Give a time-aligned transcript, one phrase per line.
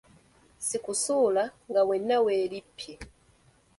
[0.65, 2.93] Si kusula nga wenna weerippye.